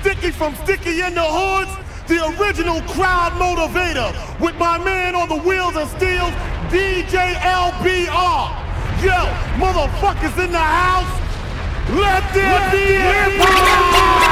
Sticky 0.00 0.30
from 0.30 0.54
Sticky 0.64 1.02
in 1.02 1.14
the 1.14 1.22
Hoods, 1.22 1.70
the 2.08 2.24
original 2.40 2.80
crowd 2.92 3.32
motivator, 3.32 4.10
with 4.40 4.56
my 4.56 4.78
man 4.78 5.14
on 5.14 5.28
the 5.28 5.36
wheels 5.36 5.76
of 5.76 5.90
steel, 5.90 6.30
DJ 6.72 7.34
LBR. 7.34 8.48
Yo, 9.04 9.20
motherfuckers 9.60 10.42
in 10.42 10.52
the 10.52 10.58
house, 10.58 11.20
let 11.90 12.22
there 12.32 12.70
be 12.70 12.94
hip 12.94 14.29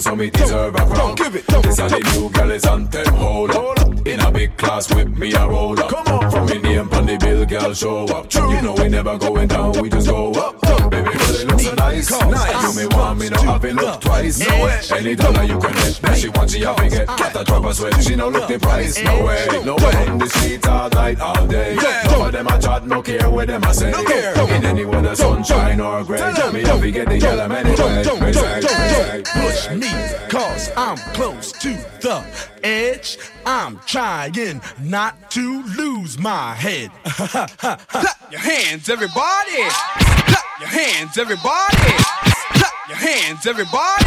say 0.00 0.10
man 0.10 0.20
a 0.20 0.30
king 0.30 0.30
so 0.30 0.30
me 0.30 0.30
deserve 0.30 0.74
a 0.74 0.86
crown. 0.86 1.14
Give 1.14 1.36
it. 1.36 1.46
This 1.46 1.78
a 1.78 1.88
the 1.88 1.98
new 2.14 2.30
gal 2.30 2.50
is 2.50 2.64
anthem. 2.64 3.14
Hold 3.14 3.50
up. 3.50 4.06
In 4.06 4.20
a 4.20 4.30
big 4.30 4.56
class 4.56 4.92
with 4.94 5.16
me 5.18 5.32
a 5.32 5.46
roll 5.46 5.78
up. 5.78 5.90
Come 5.90 6.06
on. 6.06 6.30
From 6.30 6.46
me 6.46 6.58
name 6.58 6.88
on 6.92 7.06
the 7.06 7.16
bill, 7.18 7.44
girl 7.44 7.74
show 7.74 8.04
up. 8.06 8.30
True. 8.30 8.54
You 8.54 8.62
know 8.62 8.74
we 8.74 8.88
never 8.88 9.18
going 9.18 9.48
down, 9.48 9.72
we 9.80 9.88
just 9.88 10.08
go 10.08 10.32
up. 10.32 10.60
Baby, 10.90 11.10
girl, 11.10 11.36
it 11.36 11.46
looks 11.46 11.64
so 11.64 11.74
nice. 11.74 12.10
nice. 12.10 12.62
You 12.62 12.88
may 12.88 12.96
want 12.96 13.18
me, 13.20 13.28
no 13.28 13.42
have 13.42 13.64
it 13.64 13.74
look 13.74 14.00
twice. 14.00 14.38
No 14.38 14.64
way. 14.64 14.80
Any 14.92 15.14
dollar 15.14 15.42
you 15.42 15.58
can 15.58 15.72
get, 15.74 15.94
that 16.02 16.16
she 16.18 16.28
want, 16.28 16.50
she 16.50 16.60
have 16.60 16.76
to 16.76 16.88
get. 16.88 17.08
Ah. 17.08 17.16
Get 17.16 17.36
a 17.40 17.44
drop 17.44 17.64
of 17.64 17.76
sweat, 17.76 18.02
she 18.02 18.16
no 18.16 18.28
look 18.28 18.48
the 18.48 18.58
price. 18.58 19.02
No 19.02 19.24
way, 19.24 19.46
no 19.64 19.76
way. 19.76 20.08
On 20.08 20.18
the 20.18 20.28
street 20.28 20.66
all 20.66 20.88
night, 20.90 21.20
all 21.20 21.46
day. 21.46 21.76
Some 22.04 22.22
of 22.22 22.32
them 22.32 22.46
a 22.46 22.58
chat, 22.58 22.86
no 22.86 23.02
care 23.02 23.30
what 23.30 23.48
them 23.48 23.62
a 23.64 23.74
say. 23.74 23.90
In 23.90 24.64
any 24.64 24.84
weather, 24.84 25.14
sunshine 25.14 25.80
or 25.80 26.04
gray. 26.04 26.20
Me 26.52 26.62
have 26.62 26.80
to 26.80 26.90
get 26.90 27.08
the 27.08 27.18
yellow 27.18 27.44
anyway. 27.44 28.04
Me 28.24 28.32
say, 28.32 29.76
me 29.76 29.87
cause 30.28 30.70
I'm 30.76 30.96
close 31.14 31.52
to 31.52 31.70
the 32.00 32.24
edge. 32.62 33.18
I'm 33.46 33.78
trying 33.86 34.60
not 34.80 35.30
to 35.32 35.62
lose 35.76 36.18
my 36.18 36.54
head. 36.54 36.90
Clap 37.04 37.90
your 38.30 38.40
hands, 38.40 38.88
everybody. 38.88 39.56
Clap 39.56 40.44
your 40.60 40.68
hands, 40.68 41.18
everybody. 41.18 41.76
Clap 41.76 42.88
your 42.88 42.98
hands, 42.98 43.46
everybody. 43.46 44.04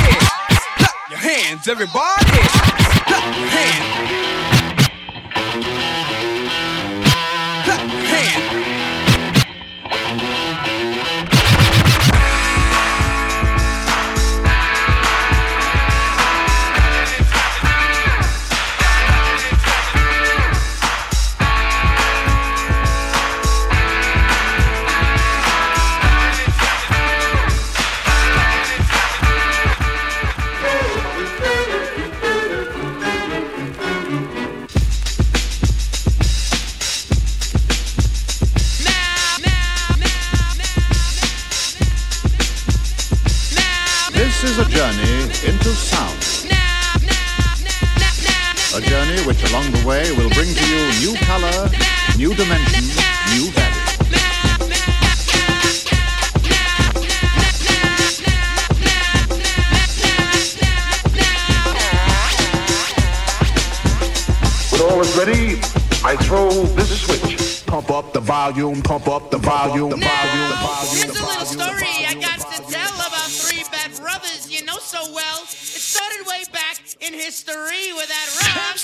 Clap 0.77 1.09
your 1.09 1.19
hands, 1.19 1.67
everybody. 1.67 2.25
Clap 3.05 3.37
your 3.37 3.47
hands. 3.47 4.00
Up 67.91 68.13
the 68.13 68.19
volume, 68.19 68.81
pump 68.81 69.07
up 69.07 69.31
the 69.31 69.37
volume, 69.37 69.89
the 69.89 69.97
volume, 69.97 70.49
the 70.49 70.55
volume. 70.55 70.95
Here's 70.95 71.19
a 71.19 71.25
little 71.25 71.45
story 71.45 72.05
I 72.07 72.15
got 72.15 72.39
to 72.39 72.61
tell 72.71 72.93
about 72.95 73.29
three 73.29 73.63
bad 73.71 73.91
brothers 73.99 74.49
you 74.49 74.63
know 74.65 74.77
so 74.77 74.99
well. 75.13 75.43
It 75.43 75.49
started 75.49 76.25
way 76.25 76.43
back 76.53 76.79
in 77.01 77.13
history 77.13 77.91
with 77.93 78.07
that 78.07 78.27
Rob 78.39 78.79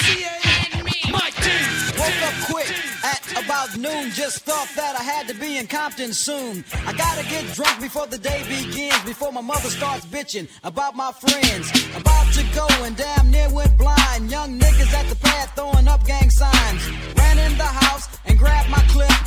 and 0.74 0.84
me. 0.84 1.00
My 1.12 1.30
team 1.40 1.88
Woke 1.98 2.22
up 2.28 2.36
quick 2.52 2.74
at 3.04 3.17
about 3.44 3.78
noon. 3.78 4.12
Just 4.12 4.44
thought 4.46 4.70
that 4.76 4.96
I 5.00 5.04
had 5.04 5.28
to 5.28 5.36
be 5.36 5.58
in 5.58 5.68
Compton 5.68 6.14
soon. 6.14 6.64
I 6.86 6.94
gotta 6.94 7.24
get 7.30 7.46
drunk 7.54 7.80
before 7.82 8.08
the 8.08 8.18
day 8.18 8.42
begins. 8.48 9.02
Before 9.04 9.32
my 9.32 9.42
mother 9.42 9.70
starts 9.70 10.06
bitching 10.06 10.50
about 10.64 10.96
my 10.96 11.12
friends. 11.12 11.70
About 11.96 12.28
to 12.34 12.44
go 12.56 12.68
and 12.84 12.96
damn 12.96 13.30
near 13.32 13.50
went 13.50 13.78
blind. 13.78 14.32
Young 14.32 14.60
niggas 14.60 14.94
at 14.94 15.08
the 15.08 15.16
pad 15.16 15.50
throwing 15.56 15.88
up 15.88 16.06
gang 16.06 16.30
signs. 16.30 16.82
Ran 17.16 17.38
in 17.40 17.58
the 17.58 17.72
house 17.84 18.08
and 18.26 18.38
grabbed 18.38 18.70
my 18.70 18.84
clip 18.90 19.18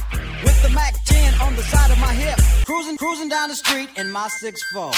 with 0.43 0.61
the 0.63 0.71
Mac 0.71 0.95
10 1.05 1.35
on 1.41 1.55
the 1.57 1.63
side 1.63 1.91
of 1.91 1.99
my 1.99 2.13
hip. 2.13 2.39
Cruising, 2.65 2.97
cruising 2.97 3.29
down 3.29 3.49
the 3.49 3.57
street 3.57 3.91
in 3.97 4.11
my 4.11 4.29
6'4. 4.43 4.95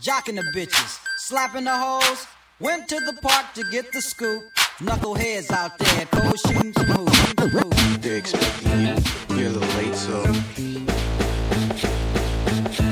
Jocking 0.00 0.36
the 0.36 0.44
bitches, 0.54 0.98
slapping 1.16 1.64
the 1.64 1.76
hoes. 1.76 2.26
Went 2.60 2.88
to 2.88 3.00
the 3.00 3.12
park 3.14 3.54
to 3.54 3.64
get 3.64 3.92
the 3.92 4.00
scoop. 4.00 4.44
Knuckleheads 4.78 5.50
out 5.50 5.78
there, 5.78 6.06
cold 6.06 6.38
shooting 6.46 6.72
some 6.72 6.86
hoops. 6.86 7.98
They're 7.98 8.16
expecting 8.16 8.80
you. 8.80 8.96
You're 9.36 9.48
a 9.48 9.52
little 9.52 9.76
late, 9.78 9.94
so. 9.94 10.20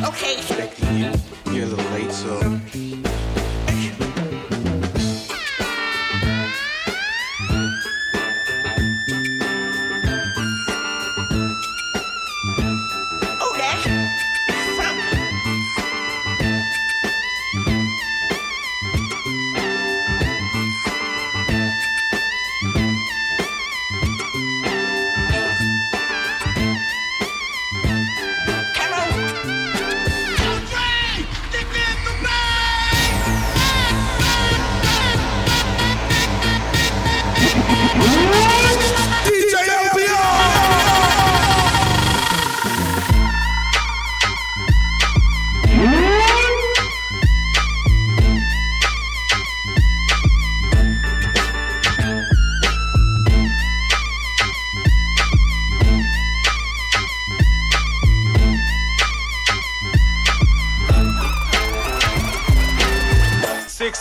Okay. 0.09 0.35
Expecting 0.39 0.97
you. 0.99 1.13
You're 1.53 1.65
a 1.65 1.69
little 1.69 1.93
late, 1.93 2.13
so. 2.13 2.90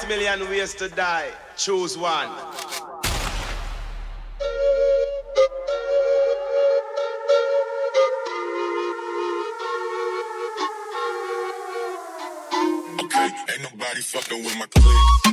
Million 0.07 0.39
ways 0.49 0.73
to 0.75 0.87
die. 0.89 1.29
Choose 1.57 1.97
one. 1.97 2.29
Okay, 13.03 13.29
ain't 13.51 13.63
nobody 13.63 14.01
fucking 14.01 14.43
with 14.43 14.55
my 14.57 14.65
clique, 14.67 15.28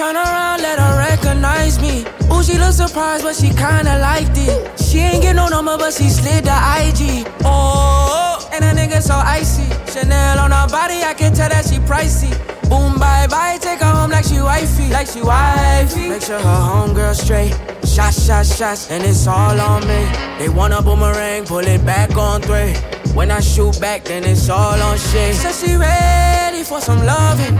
Turn 0.00 0.16
around, 0.16 0.62
let 0.62 0.78
her 0.78 0.96
recognize 0.96 1.78
me. 1.78 2.06
Ooh, 2.32 2.42
she 2.42 2.56
look 2.56 2.72
surprised, 2.72 3.22
but 3.22 3.36
she 3.36 3.48
kinda 3.50 3.98
liked 3.98 4.38
it. 4.38 4.80
She 4.80 4.98
ain't 5.00 5.22
get 5.22 5.36
no 5.36 5.48
number, 5.48 5.76
but 5.76 5.92
she 5.92 6.08
slid 6.08 6.44
the 6.44 6.56
IG. 6.80 7.26
Oh, 7.44 8.48
and 8.50 8.64
a 8.64 8.72
nigga 8.72 9.02
so 9.02 9.16
icy. 9.16 9.68
Chanel 9.92 10.38
on 10.38 10.52
her 10.52 10.68
body, 10.68 11.02
I 11.04 11.12
can 11.12 11.34
tell 11.34 11.50
that 11.50 11.66
she 11.66 11.76
pricey. 11.80 12.32
Boom, 12.70 12.98
bye 12.98 13.26
bye, 13.28 13.58
take 13.60 13.80
her 13.80 13.92
home 13.92 14.10
like 14.10 14.24
she 14.24 14.40
wifey, 14.40 14.88
like 14.88 15.06
she 15.06 15.20
wifey. 15.20 16.08
Make 16.08 16.22
sure 16.22 16.40
her 16.40 16.60
homegirl 16.70 17.14
straight. 17.14 17.52
Shots, 17.84 18.24
shots, 18.24 18.56
shots, 18.56 18.90
and 18.90 19.04
it's 19.04 19.26
all 19.26 19.60
on 19.60 19.86
me. 19.86 20.02
They 20.38 20.48
want 20.48 20.72
a 20.72 20.80
boomerang, 20.80 21.44
pull 21.44 21.66
it 21.74 21.84
back 21.84 22.16
on 22.16 22.40
three. 22.40 22.72
When 23.12 23.30
I 23.30 23.40
shoot 23.40 23.78
back, 23.78 24.04
then 24.04 24.24
it's 24.24 24.48
all 24.48 24.80
on 24.80 24.96
shit. 24.96 25.34
Says 25.34 25.60
she 25.60 25.76
ready 25.76 26.62
for 26.62 26.80
some 26.80 27.04
loving. 27.04 27.58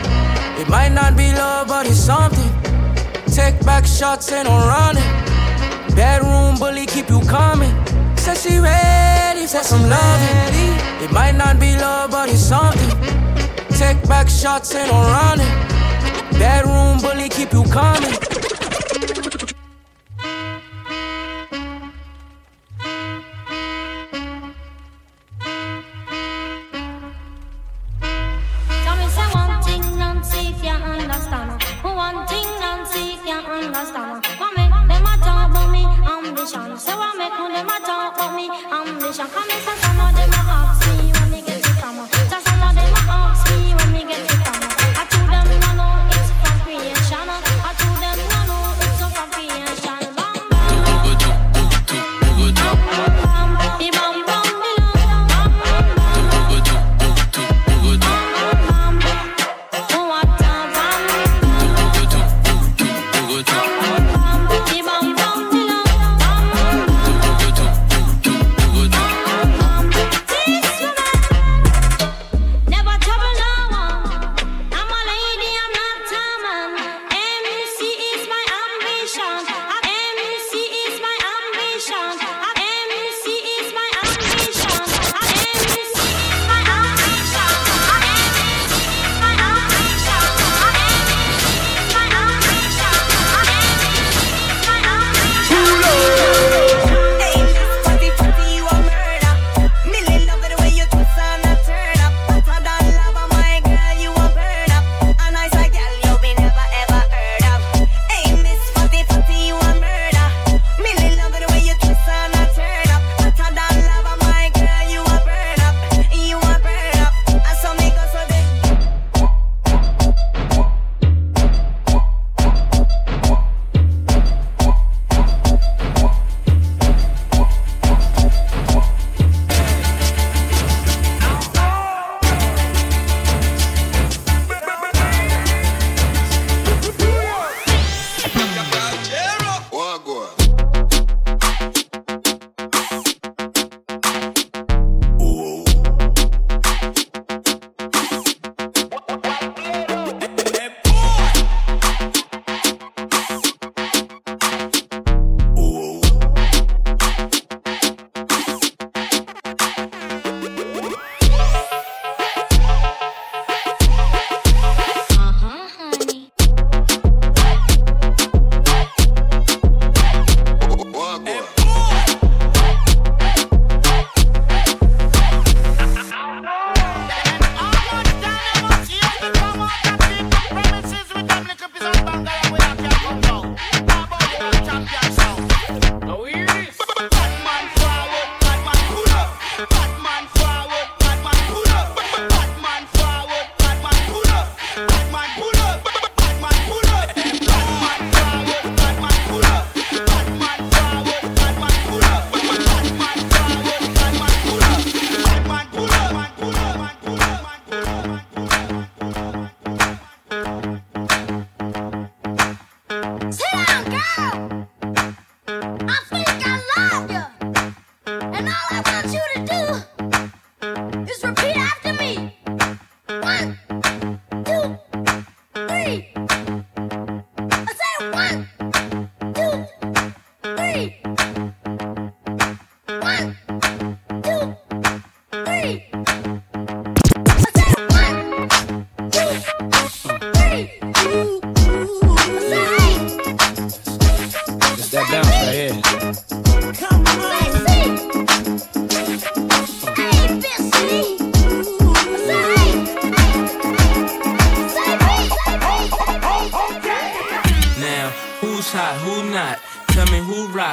It 0.60 0.69
might 0.69 0.93
not 0.93 1.16
be 1.16 1.32
love, 1.32 1.69
but 1.69 1.86
it's 1.86 1.98
something. 1.98 2.30
Take 3.32 3.65
back 3.65 3.87
shots 3.87 4.32
and 4.32 4.49
I'm 4.49 4.67
running. 4.67 5.94
Bedroom 5.94 6.59
bully 6.59 6.85
keep 6.87 7.09
you 7.09 7.21
coming. 7.21 7.73
Says 8.17 8.43
she 8.43 8.59
ready 8.59 9.47
for 9.47 9.62
some 9.62 9.88
loving. 9.88 11.05
It 11.05 11.12
might 11.12 11.37
not 11.37 11.61
be 11.61 11.77
love, 11.77 12.11
but 12.11 12.29
it's 12.29 12.41
something. 12.41 12.91
Take 13.79 14.03
back 14.09 14.29
shots 14.29 14.75
and 14.75 14.91
I'm 14.91 15.06
running. 15.12 16.38
Bedroom 16.38 16.99
bully 17.00 17.29
keep 17.29 17.53
you 17.53 17.62
coming. 17.65 18.39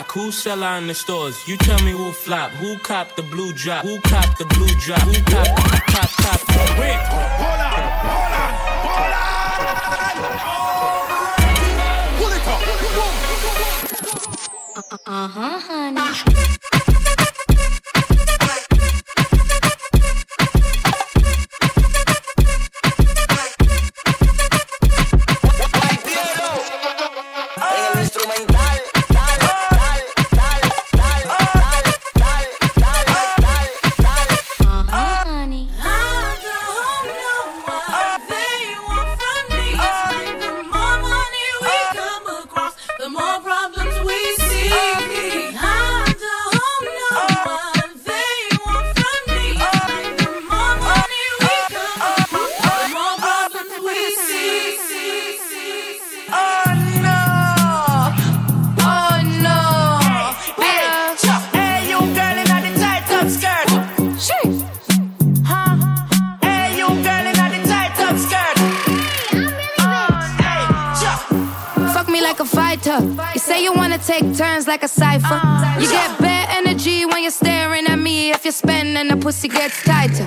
Who 0.08 0.20
rock, 0.20 0.26
who 0.26 0.32
sell 0.32 0.64
out 0.64 0.82
in 0.82 0.88
the 0.88 0.94
stores. 0.94 1.48
You 1.48 1.58
tell 1.58 1.80
me 1.84 1.92
who 1.92 2.12
flop, 2.12 2.52
who 2.52 2.78
cop 2.80 3.16
the 3.16 3.24
blue 3.24 3.54
drop, 3.54 3.84
who 3.86 4.00
cop 4.02 4.38
the 4.38 4.46
blue 4.46 4.68
drop, 4.80 5.02
who 5.02 5.14
cop, 5.14 5.48
cop, 5.88 6.10
cop. 6.10 6.80
Wait, 6.80 6.96
hold 6.96 7.60
on, 7.60 7.82
hold 8.04 8.34
on, 8.34 8.54
hold 8.84 9.14
on. 9.14 9.38
Uh 15.06 15.28
huh, 15.28 15.60
honey. 15.60 16.77
Like 74.68 74.84
a 74.84 74.88
cipher. 74.88 75.26
Uh. 75.32 75.80
You 75.80 75.88
get 75.90 76.20
bad 76.20 76.50
energy 76.58 77.06
when 77.06 77.22
you're 77.24 77.32
staring 77.32 77.88
at 77.88 77.98
me. 77.98 78.32
If 78.32 78.46
you 78.46 78.52
spend 78.52 78.98
and 78.98 79.10
the 79.10 79.18
pussy 79.18 79.48
gets 79.48 79.82
tighter. 79.84 80.26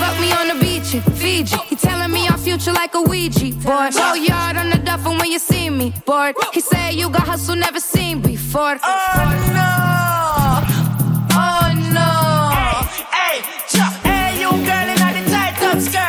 Fuck 0.00 0.20
me 0.20 0.32
on 0.32 0.48
the 0.48 0.58
beach 0.60 0.94
in 0.94 1.02
Fiji. 1.14 1.56
He 1.66 1.76
telling 1.76 2.12
me 2.12 2.28
our 2.28 2.38
future 2.38 2.72
like 2.72 2.94
a 2.94 3.02
Ouija 3.02 3.52
board. 3.64 3.92
Go 3.92 4.14
yard 4.14 4.56
on 4.56 4.70
the 4.70 4.78
duffel 4.78 5.12
when 5.16 5.30
you 5.30 5.38
see 5.38 5.70
me 5.70 5.92
bored. 6.06 6.36
He 6.52 6.60
say 6.60 6.92
you 6.92 7.08
got 7.10 7.26
hustle 7.26 7.56
never 7.56 7.80
seen 7.80 8.20
before. 8.20 8.78
Oh 8.82 9.30
no! 9.58 9.72
Oh 11.44 11.68
no! 11.98 12.10
Hey, 13.16 13.42
Chuck, 13.68 13.92
hey, 14.04 14.40
you 14.40 14.50
girl 14.50 14.88
in 14.88 15.24
the 15.24 15.30
tight 15.30 15.62
up 15.62 15.80
skirt. 15.80 16.07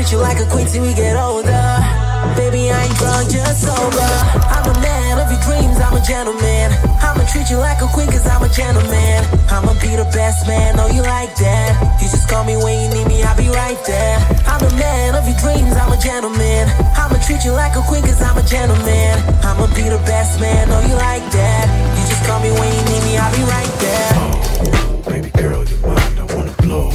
Treat 0.00 0.16
you 0.16 0.24
like 0.24 0.40
a 0.40 0.48
queen 0.48 0.64
till 0.64 0.80
we 0.80 0.94
get 0.96 1.12
older. 1.12 1.68
Baby, 2.32 2.72
I 2.72 2.88
ain't 2.88 2.96
drunk, 2.96 3.28
just 3.28 3.68
sober. 3.68 4.00
I'm 4.48 4.64
a 4.64 4.72
man 4.80 5.20
of 5.20 5.28
your 5.28 5.44
dreams, 5.44 5.76
I'm 5.76 5.92
a 5.92 6.00
gentleman. 6.00 6.72
I'ma 7.04 7.28
treat 7.28 7.52
you 7.52 7.60
like 7.60 7.84
a 7.84 7.88
queen, 7.92 8.08
cause 8.08 8.24
I'm 8.24 8.40
a 8.40 8.48
gentleman. 8.48 9.28
I'ma 9.52 9.76
be 9.76 9.92
the 9.92 10.08
best 10.08 10.48
man, 10.48 10.76
know 10.80 10.88
you 10.88 11.04
like 11.04 11.36
that. 11.44 12.00
You 12.00 12.08
just 12.08 12.32
call 12.32 12.48
me 12.48 12.56
when 12.56 12.80
you 12.80 12.88
need 12.96 13.12
me, 13.12 13.20
I'll 13.22 13.36
be 13.36 13.52
right 13.52 13.76
there. 13.84 14.16
I'm 14.48 14.64
the 14.64 14.72
man 14.80 15.20
of 15.20 15.28
your 15.28 15.36
dreams, 15.36 15.76
I'm 15.76 15.92
a 15.92 16.00
gentleman. 16.00 16.64
I'ma 16.96 17.20
treat 17.20 17.44
you 17.44 17.52
like 17.52 17.76
a 17.76 17.84
queen, 17.84 18.00
cause 18.00 18.24
I'm 18.24 18.40
a 18.40 18.44
gentleman. 18.48 19.20
I'ma 19.44 19.68
be 19.76 19.84
the 19.84 20.00
best 20.08 20.40
man, 20.40 20.72
know 20.72 20.80
you 20.80 20.96
like 20.96 21.28
that. 21.36 21.68
You 22.00 22.08
just 22.08 22.24
call 22.24 22.40
me 22.40 22.48
when 22.56 22.72
you 22.72 22.82
need 22.88 23.04
me, 23.04 23.12
I'll 23.20 23.36
be 23.36 23.44
right 23.44 23.74
there. 23.84 24.10
Oh, 24.16 25.12
Baby 25.12 25.28
girl, 25.36 25.60
your 25.60 25.80
mind 25.84 26.16
I 26.16 26.24
wanna 26.32 26.56
blow. 26.64 26.88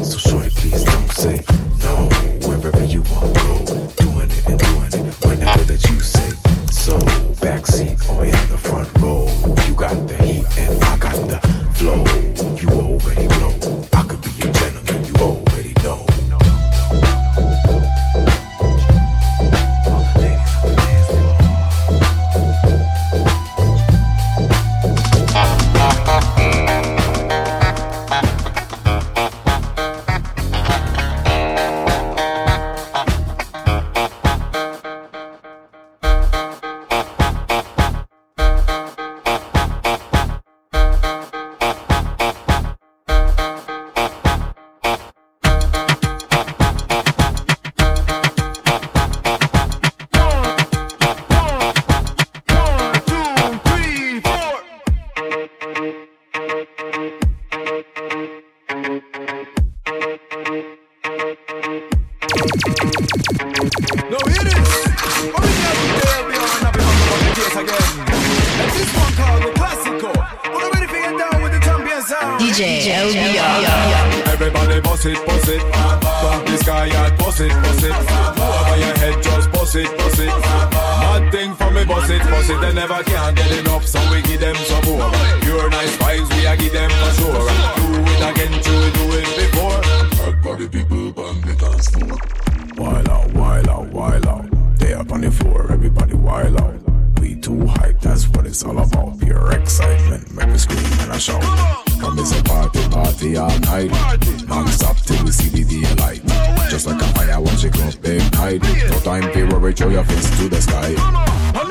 So 0.00 0.16
shorty, 0.16 0.48
please 0.56 0.88
don't 0.88 1.12
say 1.12 1.44
it. 83.10 83.16
They 83.16 83.16
never 83.16 83.32
can 83.32 83.34
get 83.34 83.58
enough, 83.60 83.86
so 83.86 84.00
we 84.10 84.22
give 84.22 84.40
them 84.40 84.56
some 84.56 84.84
more. 84.84 85.10
Pure 85.40 85.70
nice 85.70 85.96
vibes, 85.96 86.28
we 86.36 86.46
a 86.46 86.56
give 86.56 86.72
them 86.72 86.90
for 86.90 87.12
sure. 87.20 87.48
Do 87.76 87.86
it 88.06 88.22
again, 88.30 88.52
it, 88.52 88.94
do 88.94 89.04
it 89.18 89.52
before. 89.52 89.80
Everybody 90.26 90.68
people 90.68 91.24
on 91.24 91.40
the 91.40 91.54
dance 91.58 91.88
floor. 91.90 92.18
Wild 92.76 93.08
out, 93.08 93.32
wild 93.32 93.68
out, 93.68 93.86
wild 93.88 94.26
out. 94.26 94.78
They 94.78 94.94
up 94.94 95.12
on 95.12 95.20
the 95.20 95.30
floor, 95.30 95.70
everybody 95.70 96.14
wild 96.14 96.60
out. 96.60 96.74
We 97.20 97.36
too 97.36 97.66
hype, 97.66 98.00
that's 98.00 98.28
what 98.28 98.46
it's 98.46 98.64
all 98.64 98.78
about. 98.78 99.18
Pure 99.20 99.52
excitement, 99.52 100.32
make 100.34 100.48
me 100.48 100.58
scream 100.58 100.78
and 101.00 101.12
I 101.12 101.18
shout. 101.18 101.42
Come 102.00 102.18
is 102.18 102.32
a 102.38 102.42
party, 102.44 102.88
party 102.88 103.36
all 103.36 103.58
night. 103.60 103.90
Non-stop 104.48 104.96
till 104.98 105.22
we 105.24 105.30
see 105.30 105.50
the 105.50 105.64
daylight. 105.64 106.24
Just 106.70 106.86
like 106.86 107.00
a 107.02 107.06
fire 107.14 107.40
once 107.40 107.62
you 107.62 107.70
go 107.70 107.90
big 108.00 108.22
night. 108.32 108.62
No 108.62 108.98
time 109.00 109.30
to 109.32 109.44
worry, 109.44 109.72
throw 109.74 109.90
your 109.90 110.04
face 110.04 110.30
to 110.38 110.48
the 110.48 110.60
sky. 110.62 111.69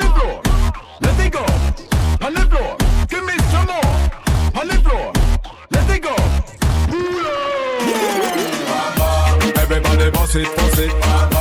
Everybody 10.30 10.48
it, 10.48 10.56
boss 10.56 10.78
it. 10.78 10.90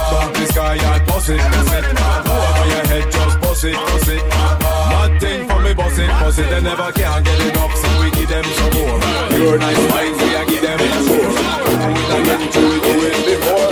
Bump 0.10 0.34
the 0.34 0.45
sky 0.47 0.75
and 0.75 1.06
boss 1.06 1.30
it, 1.30 1.38
boss 1.38 1.73
it. 1.73 1.86
Over 1.86 2.65
your 2.73 2.86
head, 2.89 3.12
just 3.12 3.39
boss 3.39 3.63
it, 3.63 3.75
boss 3.75 4.08
it. 4.10 4.23
Mad 4.25 5.19
thing 5.21 5.47
for 5.47 5.60
me, 5.62 5.73
boss 5.75 5.97
it, 5.99 6.08
boss 6.10 6.39
it. 6.39 6.49
They 6.49 6.62
never 6.62 6.91
can 6.91 7.23
get 7.23 7.39
enough, 7.39 7.75
so 7.75 7.88
we 8.02 8.10
give 8.12 8.30
them 8.30 8.43
some 8.45 8.73
more. 8.73 8.99
Pure 9.30 9.58
nice 9.60 9.78
vibes, 9.78 10.17
we 10.17 10.34
a 10.34 10.45
give 10.49 10.62
them 10.65 10.80
a 10.80 10.88
score. 11.06 11.30
Do 11.69 11.73
it 12.02 12.10
again, 12.17 12.41
do 12.49 12.62
it, 12.82 13.17
before. 13.30 13.69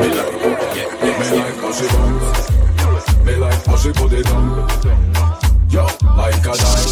Me 0.00 0.08
like, 0.18 0.34
me 1.20 1.26
like 1.38 1.56
how 1.62 1.72
she 1.72 1.86
bounce. 1.94 2.50
Me 3.24 3.32
like 3.36 3.62
how 3.64 3.76
she 3.76 3.92
put 3.92 4.12
it 4.12 4.24
down. 4.24 4.66
Yo, 5.70 5.86
like 6.16 6.42
a 6.42 6.54
dime. 6.58 6.90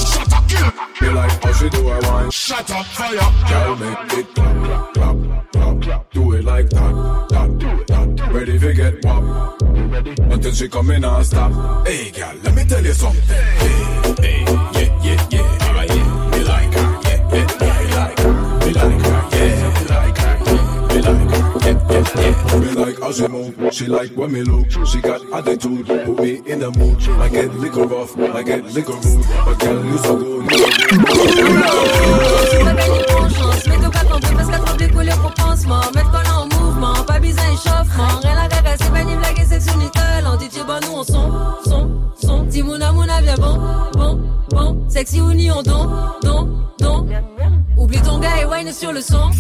Me 1.01 1.09
like 1.11 1.43
how 1.43 1.53
she 1.53 1.69
do 1.69 1.89
her 1.89 2.01
wine. 2.03 2.31
Shut 2.31 2.71
up, 2.71 2.87
fire. 2.87 3.19
Girl, 3.49 3.75
make 3.75 4.13
it 4.19 4.35
clap, 4.37 4.50
Until 10.61 10.69
she 10.69 10.85
come 10.85 10.91
in 10.91 11.05
and 11.05 11.27
stop. 11.27 11.87
Hey, 11.87 12.11
girl, 12.11 12.35
let 12.43 12.55
me 12.55 12.65
tell 12.65 12.85
you 12.85 12.93
something. 12.93 13.23
Hey, 13.23 14.15
hey, 14.21 14.45
yeah, 14.75 15.03
yeah, 15.03 15.29
yeah. 15.31 15.69
Alright, 15.69 15.89
yeah. 15.89 16.31
Me 16.31 16.45
like 16.45 16.75
her, 16.75 17.01
yeah, 17.05 17.33
yeah, 17.33 17.49
yeah. 17.57 18.11
Like 22.75 22.97
her, 22.97 23.01
how 23.01 23.13
she 23.13 23.27
move. 23.29 23.73
She 23.73 23.87
like 23.87 24.11
when 24.11 24.33
me 24.33 24.43
look. 24.43 24.71
She 24.87 25.01
got 25.01 25.23
attitude, 25.33 25.87
put 25.87 26.21
me 26.21 26.43
in 26.45 26.59
the 26.59 26.71
mood. 26.73 27.03
I 27.09 27.29
get 27.31 27.55
liquor 27.55 27.85
rough, 27.85 28.19
I 28.19 28.43
get 28.43 28.65
liquor 28.67 28.93
rude. 28.93 29.27
But 29.45 29.59
girl, 29.61 29.85
you 29.85 29.99
so 29.99 30.17
good, 30.17 30.47
parce 34.37 34.51
qu'à 34.51 35.15
trop 35.15 35.31
pansement. 35.37 35.81
Mettre 35.95 36.11
collant 36.11 36.43
en 36.43 36.51
bon, 43.41 43.59
bon, 43.95 44.21
bon. 44.51 44.85
Sexy 44.89 45.21
ou 45.21 45.33
ni 45.33 45.51
on 45.51 45.63
don, 45.63 45.89
don, 46.23 46.49
don. 46.79 47.07
Oublie 47.77 48.01
ton 48.03 48.19
gars 48.19 48.43
et 48.43 48.45
wine 48.45 48.73
sur 48.73 48.93
le 48.93 49.01
son. 49.01 49.31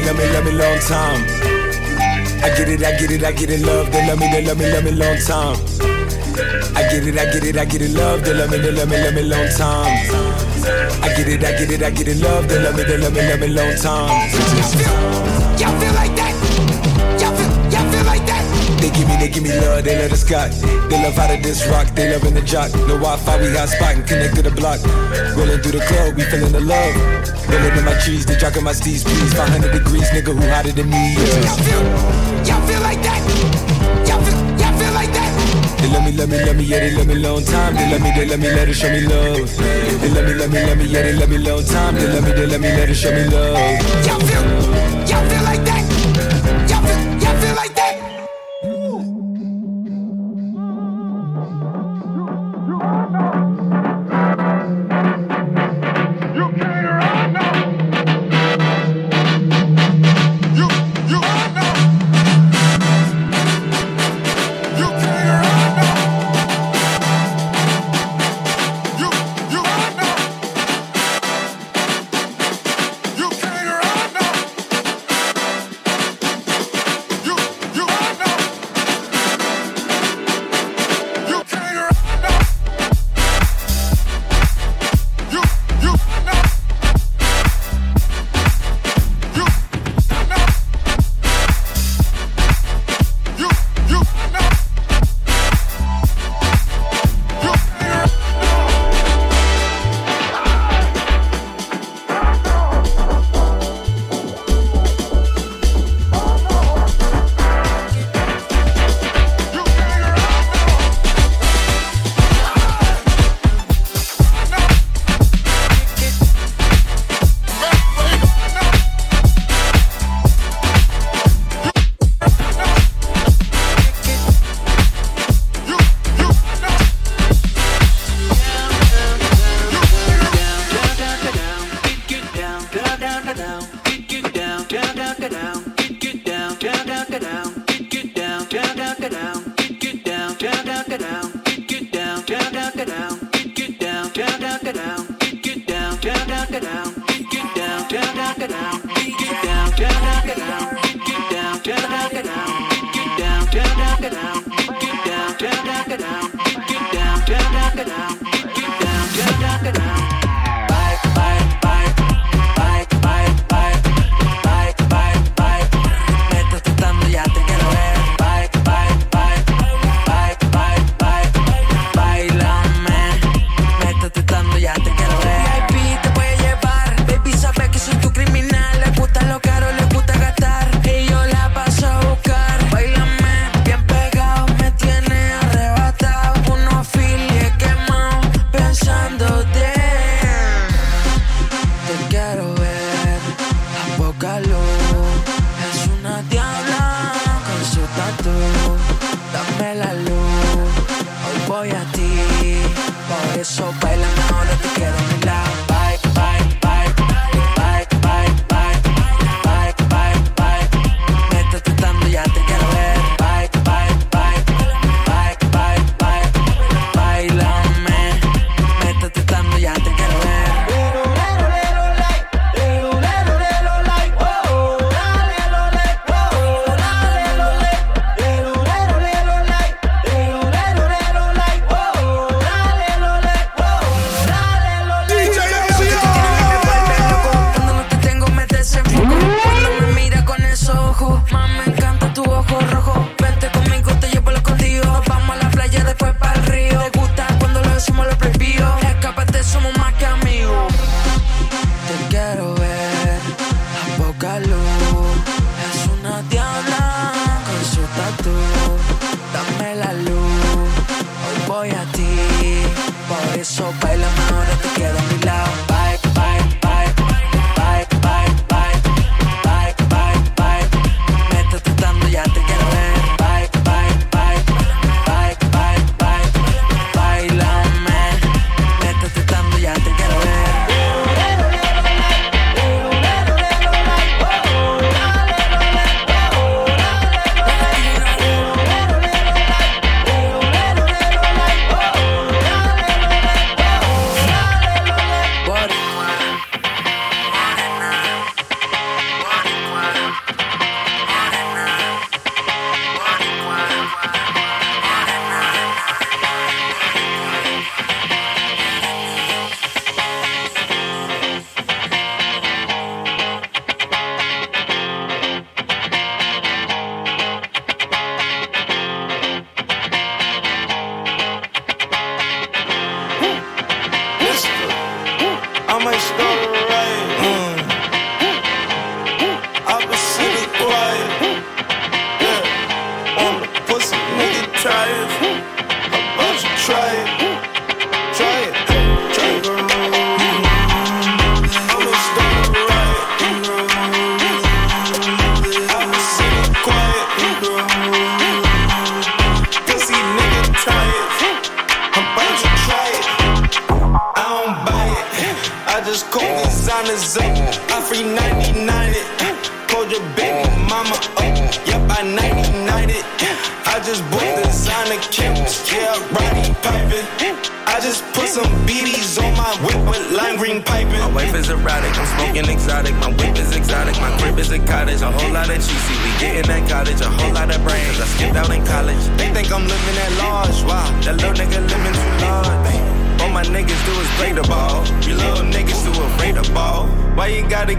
They 0.00 0.06
love 0.06 0.16
me, 0.16 0.32
love 0.32 0.44
me, 0.46 0.52
long 0.52 0.78
time. 0.78 1.26
I 2.42 2.48
get 2.56 2.68
it, 2.70 2.82
I 2.82 2.96
get 2.96 3.10
it, 3.10 3.22
I 3.22 3.32
get 3.32 3.50
it, 3.50 3.60
love. 3.60 3.92
They 3.92 4.06
love 4.06 4.18
me, 4.18 4.30
they 4.32 4.42
love 4.46 4.58
me, 4.58 4.72
love 4.72 4.84
me 4.84 4.92
long 4.92 5.18
time. 5.18 5.56
I 6.74 6.88
get 6.88 7.06
it, 7.06 7.18
I 7.18 7.26
get 7.30 7.44
it, 7.44 7.58
I 7.58 7.64
get 7.66 7.82
it, 7.82 7.90
love. 7.90 8.24
They 8.24 8.32
love 8.32 8.50
me, 8.50 8.56
they 8.56 8.72
love 8.72 8.88
me, 8.88 8.96
love 8.96 9.14
me 9.14 9.22
long 9.22 9.48
time. 9.50 9.92
I 11.04 11.12
get 11.14 11.28
it, 11.28 11.44
I 11.44 11.52
get 11.52 11.70
it, 11.70 11.82
I 11.82 11.90
get 11.90 12.08
it, 12.08 12.16
love. 12.16 12.48
They 12.48 12.62
love 12.62 12.76
me, 12.76 12.84
they 12.84 12.96
love 12.96 13.12
me, 13.12 13.28
love 13.28 13.40
me 13.40 13.48
long 13.48 13.76
time. 13.76 14.30
They 18.90 18.98
give 18.98 19.08
me, 19.08 19.16
they 19.22 19.28
give 19.28 19.42
me 19.44 19.54
love, 19.54 19.84
they 19.84 19.94
love 20.02 20.10
the 20.10 20.16
sky. 20.16 20.48
They 20.90 20.98
love 20.98 21.14
how 21.14 21.30
to 21.30 21.40
this 21.40 21.64
rock, 21.68 21.94
they 21.94 22.10
loving 22.10 22.34
the 22.34 22.42
jock. 22.42 22.74
No 22.90 22.98
Wi-Fi, 22.98 23.38
we 23.38 23.54
hot 23.54 23.68
spot 23.68 23.94
and 23.94 24.02
connect 24.02 24.34
to 24.34 24.42
the 24.42 24.50
block. 24.50 24.82
Rolling 25.38 25.62
through 25.62 25.78
the 25.78 25.84
club, 25.86 26.18
we 26.18 26.26
feeling 26.26 26.50
the 26.50 26.58
love. 26.58 26.98
Rolling 27.46 27.78
in 27.78 27.84
my 27.84 27.94
trees, 28.02 28.26
they 28.26 28.34
jocking 28.34 28.66
my 28.66 28.74
steez, 28.74 29.06
please. 29.06 29.32
500 29.34 29.70
degrees, 29.70 30.10
nigga, 30.10 30.34
who 30.34 30.42
hotter 30.50 30.72
than 30.72 30.90
me? 30.90 31.14
Yeah. 31.14 31.22
Y'all 31.22 31.62
feel, 31.62 31.82
y'all 32.42 32.66
feel 32.66 32.82
like 32.82 32.98
that? 33.06 33.22
Y'all 34.10 34.18
feel, 34.26 34.34
y'all 34.58 34.74
feel 34.74 34.90
like 34.90 35.12
that? 35.14 35.30
They 35.78 35.86
love 35.86 36.02
me, 36.02 36.10
love 36.10 36.28
me, 36.28 36.44
love 36.44 36.56
me, 36.58 36.64
yeah, 36.64 36.80
they 36.80 36.90
love 36.90 37.06
me 37.06 37.14
long 37.14 37.44
time. 37.46 37.76
They 37.78 37.86
love 37.94 38.02
me, 38.02 38.10
they 38.10 38.26
love 38.26 38.40
me, 38.42 38.50
let 38.50 38.68
it 38.68 38.74
show 38.74 38.90
me 38.90 39.06
love. 39.06 39.46
They 40.02 40.10
love 40.10 40.26
me, 40.26 40.34
love 40.34 40.50
me, 40.50 40.66
love 40.66 40.78
me, 40.78 40.84
yeah, 40.90 41.02
they 41.06 41.12
love 41.14 41.30
me 41.30 41.38
long 41.38 41.62
time. 41.62 41.94
They 41.94 42.10
love 42.10 42.26
me, 42.26 42.32
they 42.34 42.46
love 42.46 42.60
me, 42.60 42.68
let 42.74 42.90
it 42.90 42.98
show 42.98 43.14
me 43.14 43.22
love. 43.22 43.54
Y'all 44.02 44.18
feel, 44.18 44.42
y'all 45.06 45.22
feel 45.30 45.44
like 45.46 45.62
that? 45.62 45.69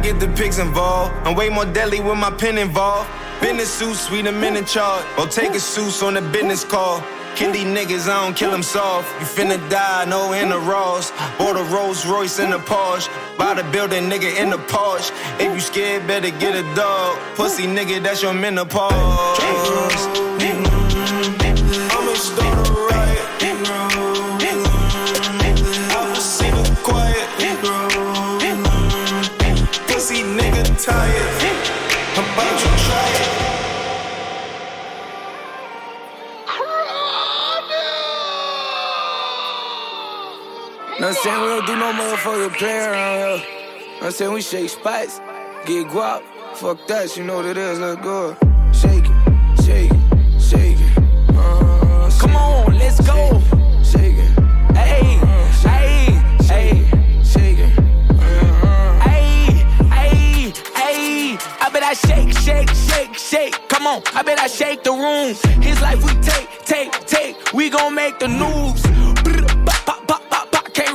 Get 0.01 0.19
the 0.19 0.27
pigs 0.29 0.59
involved? 0.59 1.13
I'm 1.25 1.35
way 1.35 1.49
more 1.49 1.65
deadly 1.65 1.99
with 1.99 2.17
my 2.17 2.31
pen 2.31 2.57
involved. 2.57 3.09
Business 3.41 3.71
suit, 3.71 3.95
sweet 3.95 4.27
a 4.27 4.31
minute 4.31 4.67
charge. 4.67 5.05
Or 5.17 5.27
take 5.27 5.51
a 5.51 5.59
suits 5.59 6.03
on 6.03 6.17
a 6.17 6.21
business 6.21 6.63
call. 6.63 7.03
Kill 7.35 7.53
these 7.53 7.63
niggas, 7.63 8.09
I 8.09 8.23
don't 8.23 8.35
kill 8.35 8.51
them 8.51 8.61
soft. 8.63 9.07
You 9.19 9.25
finna 9.25 9.57
die, 9.69 10.05
no 10.05 10.33
in 10.33 10.49
the 10.49 10.59
Ross. 10.59 11.11
Bought 11.37 11.55
a 11.55 11.63
Rolls 11.73 12.05
Royce 12.05 12.39
in 12.39 12.49
the 12.49 12.57
Porsche. 12.57 13.09
Buy 13.37 13.53
the 13.53 13.63
building, 13.71 14.09
nigga, 14.09 14.37
in 14.41 14.49
the 14.49 14.57
Porsche. 14.57 15.11
If 15.39 15.53
you 15.53 15.61
scared, 15.61 16.05
better 16.07 16.29
get 16.29 16.55
a 16.55 16.75
dog. 16.75 17.17
Pussy 17.35 17.67
nigga, 17.67 18.03
that's 18.03 18.21
your 18.21 18.33
menopause. 18.33 18.91
Not 41.01 41.15
saying 41.15 41.41
we 41.41 41.47
don't 41.47 41.65
do 41.65 41.75
no 41.77 41.91
motherfucking 41.93 42.57
play 42.59 42.77
around 42.77 43.39
here. 43.41 43.47
I'm 44.03 44.11
saying 44.11 44.33
we 44.33 44.41
shake 44.43 44.69
spots, 44.69 45.17
get 45.65 45.87
guap. 45.87 46.21
Fuck 46.53 46.85
that, 46.89 47.17
you 47.17 47.23
know 47.23 47.37
what 47.37 47.45
it 47.47 47.57
is. 47.57 47.79
Let's 47.79 47.99
go. 48.03 48.37
Shake 48.71 49.05
it, 49.05 49.63
shake 49.63 49.91
it, 49.91 50.39
shake 50.39 50.77
it. 50.77 50.97
Uh, 51.35 52.07
Come 52.19 52.35
on, 52.35 52.77
let's 52.77 53.01
go. 53.01 53.41
Shake 53.83 54.15
it, 54.15 54.29
Hey, 54.77 55.17
uh, 55.23 55.51
hey, 55.67 56.21
hey, 56.45 57.23
shake 57.23 57.57
it. 57.57 57.79
Uh, 58.11 58.67
uh, 58.67 58.99
hey, 58.99 59.65
hey, 59.89 60.53
hey. 60.75 61.37
I 61.61 61.69
bet 61.73 61.81
I 61.81 61.93
shake, 61.95 62.37
shake, 62.37 62.69
shake, 62.69 63.15
shake. 63.15 63.69
Come 63.69 63.87
on, 63.87 64.03
I 64.13 64.21
bet 64.21 64.37
I 64.37 64.45
shake 64.45 64.83
the 64.83 64.91
room. 64.91 65.33
His 65.63 65.81
life 65.81 66.05
we 66.05 66.13
take, 66.21 66.47
take, 66.63 66.91
take. 67.07 67.53
We 67.53 67.71
gon' 67.71 67.95
make 67.95 68.19
the 68.19 68.27
news. 68.27 69.10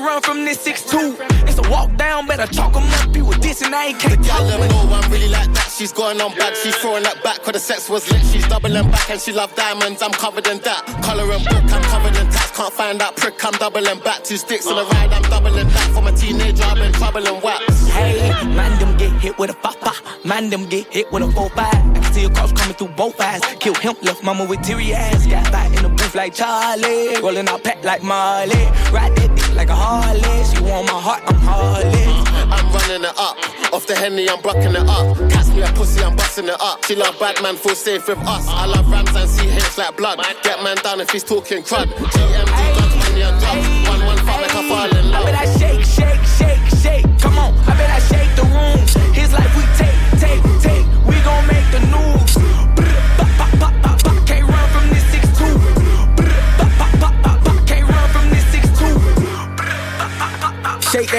Run 0.06 0.22
from 0.22 0.44
this 0.44 0.58
6'2. 0.64 1.16
It's 1.48 1.58
a 1.58 1.68
walk 1.68 1.94
down, 1.96 2.26
better 2.26 2.46
chalk 2.46 2.76
'em 2.76 2.84
up. 2.84 3.14
You 3.14 3.24
with 3.24 3.42
this 3.42 3.60
and 3.62 3.74
I 3.74 3.86
ain't 3.86 3.98
can't 3.98 4.24
talk 4.24 4.46
them 4.46 4.60
know 4.68 4.94
I'm 4.94 5.10
really 5.10 5.28
like 5.28 5.52
that. 5.52 5.68
She's 5.76 5.92
going 5.92 6.20
on 6.20 6.32
back. 6.38 6.54
She's 6.54 6.76
throwing 6.76 7.02
that 7.02 7.22
back. 7.24 7.42
Cause 7.42 7.54
the 7.54 7.58
sex 7.58 7.90
was 7.90 8.10
lit. 8.10 8.22
She's 8.32 8.46
doubling 8.46 8.88
back 8.90 9.10
and 9.10 9.20
she 9.20 9.32
love 9.32 9.54
diamonds. 9.54 10.00
I'm 10.02 10.12
covered 10.12 10.46
in 10.46 10.58
that. 10.60 10.82
Color 11.02 11.32
and 11.32 11.44
book. 11.44 11.64
I'm 11.74 11.82
covered 11.92 12.16
in 12.16 12.26
tats. 12.30 12.52
Can't 12.56 12.72
find 12.72 13.00
that 13.00 13.16
prick. 13.16 13.44
I'm 13.44 13.52
doubling 13.62 14.00
back. 14.00 14.22
Two 14.22 14.36
sticks 14.36 14.66
on 14.66 14.76
the 14.76 14.84
ride. 14.84 15.12
I'm 15.12 15.22
doubling 15.22 15.68
that. 15.68 15.88
From 15.94 16.06
a 16.06 16.12
teenager, 16.12 16.64
I've 16.64 16.76
been 16.76 16.92
troubling 16.92 17.40
wax. 17.42 17.62
Hey, 17.88 18.30
man, 18.58 18.78
them 18.78 18.96
get 18.96 19.12
hit 19.24 19.38
with 19.38 19.50
a 19.50 19.54
papa. 19.54 19.92
Man, 20.24 20.50
them 20.50 20.64
get 20.66 20.86
hit 20.92 21.12
with 21.12 21.22
a 21.24 21.26
4-5. 21.26 21.50
I 21.56 22.00
can 22.00 22.12
see 22.14 22.24
a 22.24 22.30
cross 22.30 22.52
coming 22.52 22.76
through 22.76 22.94
both 23.02 23.20
eyes. 23.20 23.42
Kill 23.58 23.74
him, 23.74 23.94
left 24.02 24.22
mama 24.22 24.44
with 24.44 24.62
teary 24.62 24.94
eyes. 24.94 25.26
Got 25.26 25.46
fight 25.48 25.74
in 25.76 25.82
the 25.82 25.95
booth 26.06 26.14
like 26.14 26.34
Charlie. 26.34 27.20
Rolling 27.20 27.48
out 27.48 27.62
pack 27.64 27.82
like 27.84 28.02
Marley. 28.02 28.54
Ride 28.92 29.14
that 29.16 29.34
dick 29.34 29.54
like 29.54 29.68
a 29.68 29.74
Harley. 29.74 30.44
She 30.44 30.62
want 30.62 30.86
my 30.86 31.00
heart, 31.00 31.22
I'm 31.26 31.36
Harley. 31.36 32.06
Uh, 32.06 32.54
I'm 32.54 32.66
running 32.72 33.04
it 33.04 33.16
up. 33.18 33.36
Off 33.72 33.86
the 33.86 33.96
henny, 33.96 34.28
I'm 34.28 34.40
blocking 34.40 34.74
it 34.74 34.88
up. 34.88 35.16
Catch 35.30 35.48
me 35.48 35.62
a 35.62 35.66
pussy, 35.72 36.02
I'm 36.02 36.14
busting 36.16 36.46
it 36.46 36.60
up. 36.60 36.84
She 36.84 36.94
love 36.94 37.18
bad 37.18 37.42
man, 37.42 37.56
feel 37.56 37.74
safe 37.74 38.06
with 38.08 38.18
us. 38.18 38.46
I 38.48 38.66
love 38.66 38.90
rams 38.90 39.14
and 39.14 39.28
see 39.28 39.48
CH 39.48 39.78
like 39.78 39.96
blood. 39.96 40.18
Get 40.42 40.62
man 40.62 40.76
down 40.76 41.00
if 41.00 41.10
he's 41.10 41.24
talking 41.24 41.62
crud. 41.62 41.86
GMD, 41.86 42.46
guns, 42.46 42.94
money 42.96 43.22
and 43.22 43.40
drugs. 43.40 43.88
One, 43.88 44.06
one, 44.06 44.18
fuck 44.18 44.40
like 44.42 44.54
I 44.54 44.68
fall 44.68 44.96
in 44.96 45.14
I 45.14 45.24
bet 45.24 45.34
I 45.34 45.46
shake, 45.58 45.84
shake, 45.84 46.24
shake, 46.38 46.64
shake. 46.82 47.06
Come 47.20 47.38
on, 47.38 47.54
I 47.66 47.74
bet 47.76 47.90
I 47.90 48.00
shake 48.10 48.32
the 48.36 48.46
room. 48.54 48.78
His 49.14 49.32
life 49.32 49.52
we 49.56 49.64
take, 49.80 50.00
take, 50.22 50.42
take. 50.62 50.86
We 51.06 51.16
gon' 51.24 51.46
make 51.46 51.66
the 51.72 51.80
news. 51.90 52.05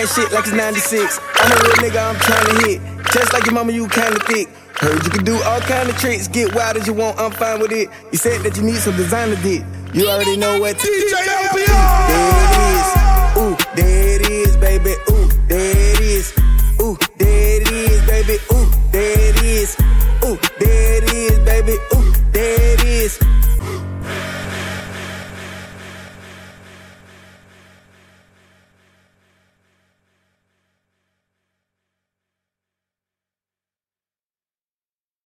shit 0.08 0.32
like 0.32 0.46
it's 0.46 0.54
96. 0.54 1.20
I'm 1.36 1.52
a 1.52 1.56
real 1.56 1.78
nigga, 1.84 2.00
I'm 2.10 2.20
trying 2.20 2.46
to 2.46 2.56
hit. 2.66 2.82
Just 3.12 3.34
like 3.34 3.46
your 3.46 3.54
mama, 3.54 3.72
you 3.72 3.88
kinda 3.88 4.20
thick. 4.26 4.48
Heard 4.80 5.04
you 5.04 5.10
can 5.10 5.24
do 5.24 5.36
all 5.44 5.60
kind 5.62 5.90
of 5.90 5.98
tricks, 5.98 6.28
get 6.28 6.54
wild 6.54 6.78
as 6.78 6.88
you 6.88 6.94
want, 6.94 7.20
I'm 7.20 7.32
fine 7.32 7.60
with 7.60 7.72
it. 7.72 7.90
You 8.12 8.18
said 8.18 8.42
that 8.42 8.58
you 8.58 8.64
need 8.64 8.78
some 8.78 8.96
designer 8.96 9.36
dick. 9.42 9.64
You 9.94 10.08
already 10.08 10.38
know 10.38 10.60
what 10.60 10.78
to 10.78 10.86
do. 10.86 10.92
There 10.92 11.68
it 12.44 12.58
is, 12.74 12.88
ooh, 13.38 13.58
there 13.76 14.22
it 14.22 14.30
is, 14.30 14.56
baby, 14.58 14.96
ooh, 15.10 15.28
there 15.48 15.72
it 15.72 15.78
is. 15.78 15.97